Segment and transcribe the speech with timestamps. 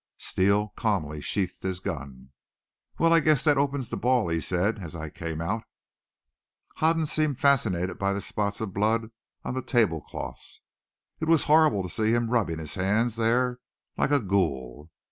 [0.17, 2.31] Steele calmly sheathed his gun.
[2.97, 5.63] "Well, I guess that opens the ball," he said as I came out.
[6.77, 9.11] Hoden seemed fascinated by the spots of blood
[9.43, 10.61] on the table cloths.
[11.19, 13.59] It was horrible to see him rubbing his hands there
[13.95, 14.89] like a ghoul!